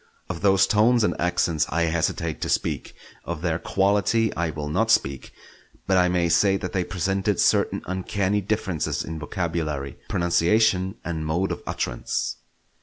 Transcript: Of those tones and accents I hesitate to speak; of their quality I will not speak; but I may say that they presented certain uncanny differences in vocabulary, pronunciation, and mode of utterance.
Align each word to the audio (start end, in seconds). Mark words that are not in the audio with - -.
Of 0.29 0.41
those 0.41 0.65
tones 0.65 1.03
and 1.03 1.13
accents 1.21 1.67
I 1.69 1.83
hesitate 1.83 2.41
to 2.41 2.49
speak; 2.49 2.95
of 3.23 3.43
their 3.43 3.59
quality 3.59 4.33
I 4.35 4.49
will 4.49 4.67
not 4.67 4.89
speak; 4.89 5.31
but 5.85 5.95
I 5.95 6.07
may 6.07 6.27
say 6.27 6.57
that 6.57 6.73
they 6.73 6.83
presented 6.83 7.39
certain 7.39 7.83
uncanny 7.85 8.41
differences 8.41 9.03
in 9.03 9.19
vocabulary, 9.19 9.99
pronunciation, 10.09 10.95
and 11.05 11.23
mode 11.23 11.51
of 11.51 11.61
utterance. 11.67 12.37